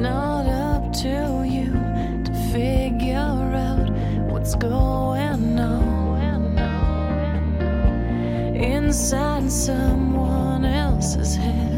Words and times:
not 0.00 0.46
up 0.46 0.92
to 0.94 1.44
you 1.46 1.72
to 2.24 2.32
figure 2.50 3.18
out 3.18 3.90
what's 4.30 4.54
going 4.54 5.58
on 5.60 6.58
inside 8.56 9.52
someone 9.52 10.64
else's 10.64 11.36
head. 11.36 11.69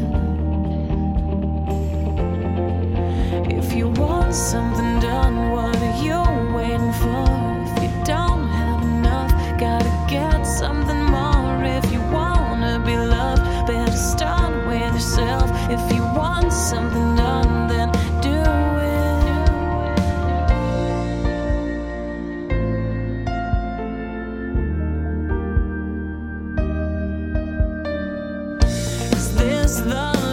the 29.81 30.32